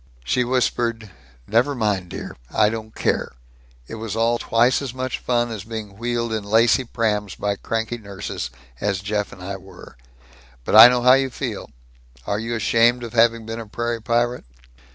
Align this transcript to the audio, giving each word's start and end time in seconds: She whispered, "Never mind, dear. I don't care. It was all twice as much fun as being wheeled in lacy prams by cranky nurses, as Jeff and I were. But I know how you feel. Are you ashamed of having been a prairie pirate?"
She 0.25 0.43
whispered, 0.43 1.11
"Never 1.45 1.75
mind, 1.75 2.09
dear. 2.09 2.35
I 2.49 2.69
don't 2.69 2.95
care. 2.95 3.33
It 3.85 3.93
was 4.01 4.15
all 4.15 4.39
twice 4.39 4.81
as 4.81 4.95
much 4.95 5.19
fun 5.19 5.51
as 5.51 5.63
being 5.63 5.95
wheeled 5.95 6.33
in 6.33 6.43
lacy 6.43 6.85
prams 6.85 7.35
by 7.35 7.55
cranky 7.55 7.99
nurses, 7.99 8.49
as 8.79 9.01
Jeff 9.01 9.31
and 9.31 9.43
I 9.43 9.57
were. 9.57 9.95
But 10.65 10.75
I 10.75 10.87
know 10.87 11.03
how 11.03 11.13
you 11.13 11.29
feel. 11.29 11.69
Are 12.25 12.39
you 12.39 12.55
ashamed 12.55 13.03
of 13.03 13.13
having 13.13 13.45
been 13.45 13.59
a 13.59 13.67
prairie 13.67 14.01
pirate?" 14.01 14.45